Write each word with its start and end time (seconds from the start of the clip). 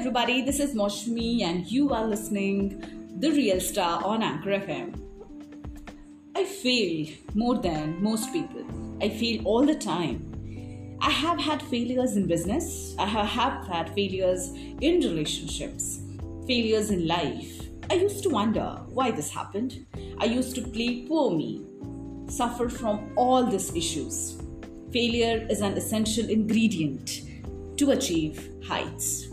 everybody, 0.00 0.40
this 0.40 0.60
is 0.60 0.74
Moshmi, 0.74 1.42
and 1.42 1.70
you 1.70 1.90
are 1.90 2.06
listening 2.06 2.82
The 3.18 3.30
Real 3.32 3.60
Star 3.60 4.02
on 4.02 4.22
Anchor 4.22 4.52
FM. 4.52 4.98
I 6.34 6.46
fail 6.46 7.06
more 7.34 7.58
than 7.58 8.02
most 8.02 8.32
people. 8.32 8.64
I 9.02 9.10
fail 9.10 9.42
all 9.44 9.66
the 9.66 9.74
time. 9.74 10.96
I 11.02 11.10
have 11.10 11.38
had 11.38 11.60
failures 11.60 12.16
in 12.16 12.26
business, 12.26 12.94
I 12.98 13.04
have 13.04 13.66
had 13.66 13.94
failures 13.94 14.48
in 14.80 15.00
relationships, 15.00 16.00
failures 16.46 16.90
in 16.90 17.06
life. 17.06 17.68
I 17.90 17.96
used 17.96 18.22
to 18.22 18.30
wonder 18.30 18.80
why 18.88 19.10
this 19.10 19.30
happened. 19.30 19.84
I 20.16 20.24
used 20.24 20.54
to 20.54 20.62
play 20.62 21.04
poor 21.06 21.30
me, 21.30 21.66
suffer 22.26 22.70
from 22.70 23.12
all 23.16 23.44
these 23.44 23.76
issues. 23.76 24.40
Failure 24.94 25.46
is 25.50 25.60
an 25.60 25.74
essential 25.74 26.26
ingredient 26.30 27.20
to 27.76 27.90
achieve 27.90 28.48
heights. 28.66 29.28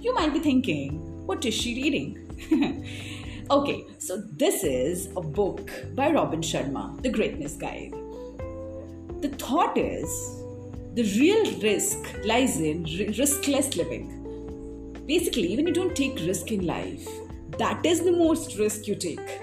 You 0.00 0.14
might 0.14 0.32
be 0.32 0.38
thinking, 0.38 1.26
what 1.26 1.44
is 1.44 1.52
she 1.52 1.74
reading? 1.74 2.86
okay, 3.50 3.84
so 3.98 4.16
this 4.32 4.64
is 4.64 5.08
a 5.14 5.20
book 5.20 5.70
by 5.94 6.10
Robin 6.10 6.40
Sharma, 6.40 7.02
The 7.02 7.10
Greatness 7.10 7.56
Guide. 7.56 7.92
The 9.20 9.28
thought 9.38 9.76
is 9.76 10.08
the 10.94 11.02
real 11.20 11.60
risk 11.60 11.98
lies 12.24 12.58
in 12.62 12.84
riskless 12.84 13.76
living. 13.76 15.02
Basically, 15.06 15.54
when 15.54 15.66
you 15.66 15.74
don't 15.74 15.94
take 15.94 16.18
risk 16.20 16.50
in 16.50 16.66
life, 16.66 17.06
that 17.58 17.84
is 17.84 18.00
the 18.00 18.12
most 18.12 18.58
risk 18.58 18.86
you 18.86 18.94
take. 18.94 19.40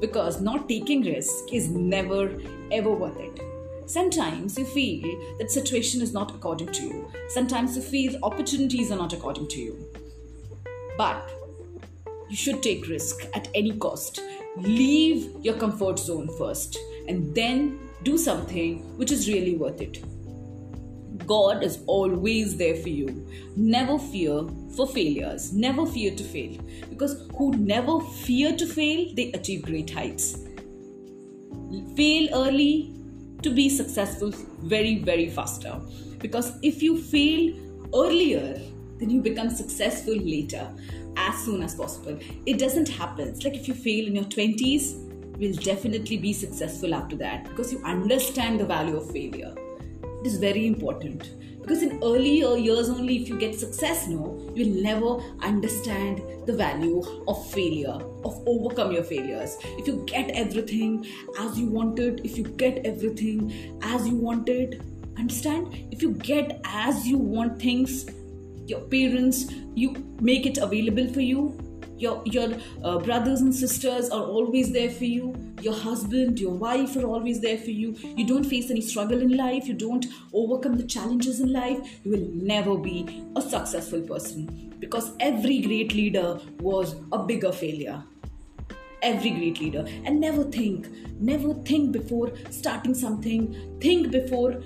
Because 0.00 0.40
not 0.40 0.66
taking 0.66 1.02
risk 1.02 1.52
is 1.52 1.68
never 1.68 2.40
ever 2.72 2.90
worth 2.90 3.20
it. 3.20 3.49
Sometimes 3.90 4.56
you 4.56 4.64
feel 4.66 5.34
that 5.38 5.50
situation 5.50 6.00
is 6.00 6.12
not 6.12 6.32
according 6.32 6.68
to 6.74 6.82
you. 6.84 7.12
Sometimes 7.28 7.74
you 7.74 7.82
feel 7.82 8.20
opportunities 8.22 8.92
are 8.92 8.96
not 8.96 9.12
according 9.12 9.48
to 9.48 9.58
you. 9.58 9.92
But 10.96 11.28
you 12.28 12.36
should 12.36 12.62
take 12.62 12.86
risk 12.86 13.26
at 13.34 13.48
any 13.52 13.76
cost. 13.78 14.20
Leave 14.56 15.34
your 15.44 15.54
comfort 15.54 15.98
zone 15.98 16.28
first 16.38 16.78
and 17.08 17.34
then 17.34 17.80
do 18.04 18.16
something 18.16 18.96
which 18.96 19.10
is 19.10 19.26
really 19.26 19.56
worth 19.56 19.80
it. 19.80 20.04
God 21.26 21.64
is 21.64 21.80
always 21.88 22.56
there 22.56 22.76
for 22.76 22.90
you. 22.90 23.26
Never 23.56 23.98
fear 23.98 24.46
for 24.76 24.86
failures. 24.86 25.52
Never 25.52 25.84
fear 25.84 26.14
to 26.14 26.22
fail. 26.22 26.62
Because 26.90 27.28
who 27.36 27.50
never 27.56 27.98
fear 27.98 28.56
to 28.56 28.66
fail, 28.66 29.12
they 29.16 29.32
achieve 29.32 29.62
great 29.62 29.90
heights. 29.90 30.38
Fail 31.96 32.28
early, 32.32 32.99
to 33.42 33.50
be 33.50 33.68
successful 33.68 34.30
very, 34.60 34.98
very 34.98 35.28
faster. 35.28 35.80
Because 36.18 36.52
if 36.62 36.82
you 36.82 37.00
fail 37.00 37.54
earlier, 37.94 38.60
then 38.98 39.10
you 39.10 39.20
become 39.20 39.50
successful 39.50 40.14
later 40.14 40.70
as 41.16 41.44
soon 41.44 41.62
as 41.62 41.74
possible. 41.74 42.18
It 42.46 42.58
doesn't 42.58 42.88
happen. 42.88 43.28
It's 43.28 43.44
like 43.44 43.54
if 43.54 43.66
you 43.66 43.74
fail 43.74 44.06
in 44.06 44.14
your 44.14 44.24
20s, 44.24 45.40
you'll 45.40 45.56
definitely 45.56 46.18
be 46.18 46.32
successful 46.32 46.94
after 46.94 47.16
that 47.16 47.48
because 47.48 47.72
you 47.72 47.82
understand 47.84 48.60
the 48.60 48.66
value 48.66 48.96
of 48.96 49.10
failure. 49.10 49.54
It 50.20 50.26
is 50.26 50.38
very 50.38 50.66
important. 50.66 51.30
Because 51.60 51.82
in 51.82 52.00
earlier 52.02 52.56
years 52.56 52.88
only 52.88 53.16
if 53.22 53.28
you 53.28 53.38
get 53.38 53.54
success 53.54 54.08
no 54.08 54.50
you'll 54.54 54.82
never 54.82 55.18
understand 55.40 56.22
the 56.46 56.52
value 56.52 57.02
of 57.28 57.50
failure 57.50 57.98
of 58.24 58.42
overcome 58.46 58.92
your 58.92 59.04
failures. 59.04 59.56
If 59.78 59.86
you 59.86 60.02
get 60.06 60.30
everything 60.30 61.06
as 61.38 61.58
you 61.58 61.66
wanted 61.66 62.22
if 62.24 62.38
you 62.38 62.44
get 62.44 62.84
everything 62.86 63.78
as 63.82 64.08
you 64.08 64.16
wanted 64.16 64.82
understand? 65.18 65.86
If 65.90 66.02
you 66.02 66.12
get 66.14 66.60
as 66.64 67.06
you 67.06 67.18
want 67.18 67.60
things 67.60 68.06
your 68.66 68.80
parents 68.80 69.46
you 69.74 69.94
make 70.20 70.46
it 70.46 70.58
available 70.58 71.12
for 71.12 71.20
you 71.20 71.56
your 72.00 72.22
your 72.24 72.48
uh, 72.82 72.98
brothers 72.98 73.40
and 73.40 73.54
sisters 73.54 74.08
are 74.10 74.22
always 74.22 74.72
there 74.72 74.90
for 74.90 75.04
you. 75.04 75.34
Your 75.60 75.74
husband 75.74 76.40
your 76.40 76.52
wife 76.52 76.96
are 76.96 77.04
always 77.04 77.40
there 77.40 77.58
for 77.58 77.70
you. 77.70 77.94
You 78.16 78.26
don't 78.26 78.44
face 78.44 78.70
any 78.70 78.80
struggle 78.80 79.20
in 79.20 79.36
life. 79.36 79.68
You 79.68 79.74
don't 79.74 80.06
overcome 80.32 80.76
the 80.76 80.84
challenges 80.84 81.40
in 81.40 81.52
life. 81.52 81.78
You 82.04 82.12
will 82.12 82.28
never 82.32 82.76
be 82.76 83.24
a 83.36 83.42
successful 83.42 84.00
person 84.02 84.74
because 84.78 85.12
every 85.20 85.60
great 85.60 85.94
leader 85.94 86.40
was 86.60 86.96
a 87.12 87.18
bigger 87.18 87.52
failure. 87.52 88.02
Every 89.02 89.30
great 89.30 89.60
leader. 89.60 89.86
And 90.04 90.20
never 90.20 90.44
think 90.44 90.88
never 91.20 91.54
think 91.70 91.92
before 91.92 92.32
starting 92.50 92.94
something. 92.94 93.78
Think 93.80 94.10
before 94.10 94.62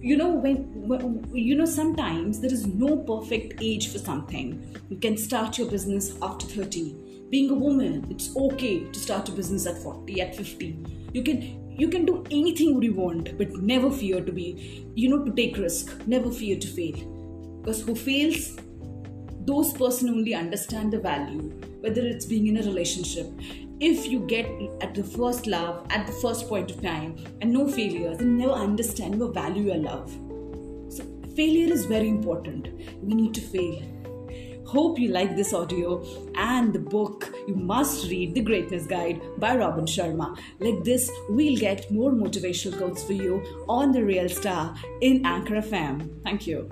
you 0.00 0.16
know 0.16 0.30
when, 0.30 1.30
you 1.32 1.54
know 1.54 1.66
sometimes 1.66 2.40
there 2.40 2.52
is 2.52 2.66
no 2.66 2.96
perfect 2.96 3.60
age 3.62 3.92
for 3.92 3.98
something. 3.98 4.80
You 4.88 4.96
can 4.96 5.16
start 5.16 5.58
your 5.58 5.70
business 5.70 6.14
after 6.22 6.46
30 6.46 7.10
being 7.30 7.48
a 7.50 7.54
woman 7.54 8.04
it's 8.10 8.36
okay 8.36 8.84
to 8.90 8.98
start 8.98 9.28
a 9.28 9.32
business 9.32 9.64
at 9.64 9.78
40 9.78 10.20
at 10.20 10.34
50 10.34 10.84
you 11.12 11.22
can 11.22 11.60
you 11.80 11.88
can 11.88 12.04
do 12.04 12.24
anything 12.30 12.82
you 12.82 12.92
want 12.92 13.38
but 13.38 13.52
never 13.56 13.90
fear 13.90 14.20
to 14.20 14.32
be 14.32 14.84
you 14.94 15.08
know 15.08 15.24
to 15.24 15.32
take 15.32 15.56
risk. 15.56 16.06
Never 16.06 16.30
fear 16.30 16.58
to 16.58 16.66
fail. 16.66 16.98
Because 17.60 17.82
who 17.82 17.94
fails 17.94 18.56
those 19.46 19.72
person 19.72 20.10
only 20.10 20.34
understand 20.34 20.92
the 20.92 20.98
value 20.98 21.44
whether 21.80 22.02
it's 22.02 22.26
being 22.26 22.46
in 22.48 22.58
a 22.58 22.62
relationship 22.62 23.26
if 23.80 24.06
you 24.06 24.20
get 24.20 24.46
at 24.82 24.94
the 24.94 25.02
first 25.02 25.46
love 25.46 25.86
at 25.90 26.06
the 26.06 26.12
first 26.12 26.48
point 26.48 26.70
of 26.70 26.82
time 26.82 27.16
and 27.40 27.50
no 27.50 27.66
failures 27.66 28.18
and 28.18 28.36
never 28.36 28.52
understand 28.52 29.20
or 29.22 29.32
value 29.32 29.64
your 29.64 29.76
love. 29.76 30.10
So 30.90 31.04
failure 31.34 31.72
is 31.72 31.86
very 31.86 32.08
important. 32.08 32.68
We 33.02 33.14
need 33.14 33.34
to 33.34 33.40
fail. 33.40 33.82
Hope 34.66 34.98
you 35.00 35.08
like 35.08 35.34
this 35.34 35.52
audio 35.52 36.04
and 36.36 36.72
the 36.72 36.78
book 36.78 37.34
you 37.48 37.56
must 37.56 38.08
read 38.08 38.34
the 38.34 38.40
greatness 38.40 38.86
guide 38.86 39.20
by 39.38 39.56
robin 39.56 39.84
sharma. 39.84 40.38
Like 40.60 40.84
this 40.84 41.10
we'll 41.28 41.58
get 41.58 41.90
more 41.90 42.12
motivational 42.12 42.78
quotes 42.78 43.02
for 43.02 43.14
you 43.14 43.42
on 43.68 43.90
the 43.90 44.04
real 44.04 44.28
star 44.28 44.76
in 45.00 45.26
anchor 45.26 45.56
fm 45.56 46.22
thank 46.22 46.46
you 46.46 46.68